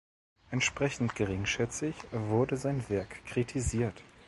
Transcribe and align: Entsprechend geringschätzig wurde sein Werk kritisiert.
Entsprechend 0.49 1.15
geringschätzig 1.15 1.93
wurde 2.11 2.57
sein 2.57 2.83
Werk 2.89 3.23
kritisiert. 3.27 4.01